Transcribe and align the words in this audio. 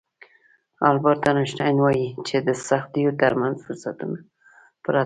البرټ 0.89 1.23
انشټاين 1.31 1.77
وايي 1.81 2.07
چې 2.27 2.35
د 2.47 2.49
سختیو 2.67 3.11
ترمنځ 3.21 3.55
فرصتونه 3.65 4.17
پراته 4.85 4.97
دي. 4.99 4.99